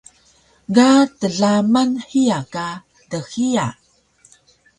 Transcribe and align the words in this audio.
Ga 0.75 0.89
tlaman 1.19 1.91
hiya 2.09 2.39
ka 2.53 2.67
dhiya 3.09 3.67